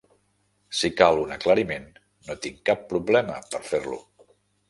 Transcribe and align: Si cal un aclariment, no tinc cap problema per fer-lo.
Si 0.77 0.89
cal 1.01 1.19
un 1.23 1.33
aclariment, 1.35 1.85
no 2.29 2.37
tinc 2.45 2.59
cap 2.71 2.83
problema 2.95 3.39
per 3.53 3.61
fer-lo. 3.69 4.01